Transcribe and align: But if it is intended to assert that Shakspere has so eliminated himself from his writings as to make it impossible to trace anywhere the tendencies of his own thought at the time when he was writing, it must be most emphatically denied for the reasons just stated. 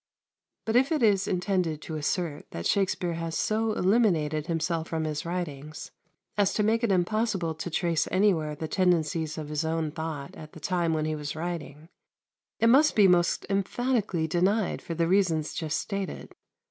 But 0.65 0.75
if 0.75 0.91
it 0.91 1.03
is 1.03 1.27
intended 1.27 1.79
to 1.83 1.95
assert 1.95 2.47
that 2.49 2.65
Shakspere 2.65 3.13
has 3.13 3.37
so 3.37 3.73
eliminated 3.73 4.47
himself 4.47 4.87
from 4.87 5.03
his 5.03 5.27
writings 5.27 5.91
as 6.39 6.55
to 6.55 6.63
make 6.63 6.83
it 6.83 6.91
impossible 6.91 7.53
to 7.53 7.69
trace 7.69 8.07
anywhere 8.09 8.55
the 8.55 8.67
tendencies 8.67 9.37
of 9.37 9.49
his 9.49 9.63
own 9.63 9.91
thought 9.91 10.33
at 10.35 10.53
the 10.53 10.59
time 10.59 10.95
when 10.95 11.05
he 11.05 11.13
was 11.15 11.35
writing, 11.35 11.87
it 12.59 12.65
must 12.65 12.95
be 12.95 13.07
most 13.07 13.45
emphatically 13.47 14.25
denied 14.25 14.81
for 14.81 14.95
the 14.95 15.07
reasons 15.07 15.53
just 15.53 15.77
stated. 15.77 16.33